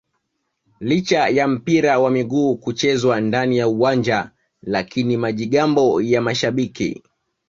[0.79, 4.31] licha ya mpira wa miguu kuchezwa ndani ya uwanja
[4.61, 7.03] lakini majigambo ya mashabiki